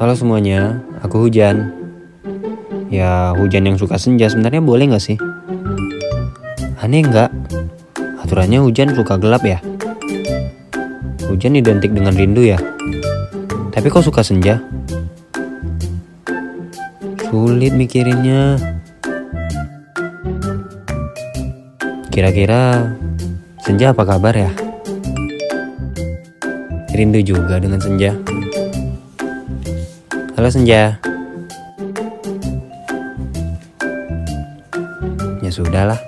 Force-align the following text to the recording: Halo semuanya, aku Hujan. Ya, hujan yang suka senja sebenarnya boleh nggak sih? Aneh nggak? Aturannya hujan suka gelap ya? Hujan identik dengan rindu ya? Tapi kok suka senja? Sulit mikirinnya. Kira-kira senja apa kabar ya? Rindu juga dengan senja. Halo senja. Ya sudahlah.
Halo 0.00 0.16
semuanya, 0.16 0.80
aku 1.04 1.28
Hujan. 1.28 1.76
Ya, 2.88 3.36
hujan 3.36 3.68
yang 3.68 3.76
suka 3.76 4.00
senja 4.00 4.32
sebenarnya 4.32 4.64
boleh 4.64 4.88
nggak 4.88 5.04
sih? 5.04 5.20
Aneh 6.80 7.04
nggak? 7.04 7.28
Aturannya 8.24 8.64
hujan 8.64 8.96
suka 8.96 9.20
gelap 9.20 9.44
ya? 9.44 9.60
Hujan 11.28 11.52
identik 11.52 11.92
dengan 11.92 12.16
rindu 12.16 12.40
ya? 12.40 12.56
Tapi 13.76 13.92
kok 13.92 14.00
suka 14.00 14.24
senja? 14.24 14.64
Sulit 17.28 17.76
mikirinnya. 17.76 18.56
Kira-kira 22.08 22.88
senja 23.60 23.92
apa 23.92 24.08
kabar 24.08 24.32
ya? 24.32 24.48
Rindu 26.88 27.20
juga 27.20 27.60
dengan 27.60 27.84
senja. 27.84 28.16
Halo 30.40 30.48
senja. 30.48 30.96
Ya 35.44 35.50
sudahlah. 35.52 36.00